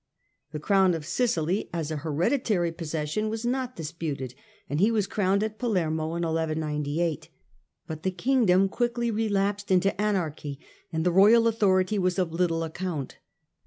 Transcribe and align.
The 0.51 0.59
crown 0.59 0.95
of 0.95 1.05
Sicily, 1.05 1.69
as 1.71 1.91
a 1.91 1.97
hereditary 1.97 2.71
posses 2.71 3.11
sion, 3.11 3.29
was 3.29 3.45
not 3.45 3.75
disputed 3.75 4.33
and 4.67 4.79
he 4.79 4.89
was 4.89 5.05
crowned 5.05 5.43
at 5.43 5.59
Palermo 5.59 6.15
in 6.15 6.23
1198; 6.23 7.29
but 7.85 8.01
the 8.01 8.09
Kingdom 8.09 8.67
quickly 8.67 9.11
relapsed 9.11 9.69
into 9.69 10.01
anarchy 10.01 10.59
and 10.91 11.05
the 11.05 11.11
royal 11.11 11.47
authority 11.47 11.99
was 11.99 12.17
of 12.17 12.33
little 12.33 12.63
account. 12.63 13.17